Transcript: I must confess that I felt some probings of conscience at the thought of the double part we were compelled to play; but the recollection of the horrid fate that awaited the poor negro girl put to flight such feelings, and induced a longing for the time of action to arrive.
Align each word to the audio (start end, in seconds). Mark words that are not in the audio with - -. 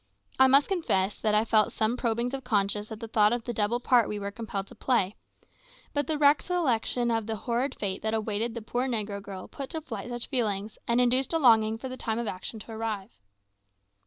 I 0.39 0.47
must 0.47 0.67
confess 0.67 1.15
that 1.17 1.35
I 1.35 1.45
felt 1.45 1.71
some 1.71 1.95
probings 1.95 2.33
of 2.33 2.43
conscience 2.43 2.91
at 2.91 2.99
the 3.01 3.07
thought 3.07 3.31
of 3.31 3.43
the 3.43 3.53
double 3.53 3.79
part 3.79 4.09
we 4.09 4.17
were 4.17 4.31
compelled 4.31 4.65
to 4.69 4.73
play; 4.73 5.15
but 5.93 6.07
the 6.07 6.17
recollection 6.17 7.11
of 7.11 7.27
the 7.27 7.35
horrid 7.35 7.75
fate 7.75 8.01
that 8.01 8.15
awaited 8.15 8.55
the 8.55 8.63
poor 8.63 8.87
negro 8.87 9.21
girl 9.21 9.47
put 9.47 9.69
to 9.69 9.81
flight 9.81 10.09
such 10.09 10.25
feelings, 10.25 10.79
and 10.87 10.99
induced 10.99 11.33
a 11.33 11.37
longing 11.37 11.77
for 11.77 11.87
the 11.87 11.97
time 11.97 12.17
of 12.17 12.25
action 12.27 12.59
to 12.61 12.71
arrive. 12.71 13.11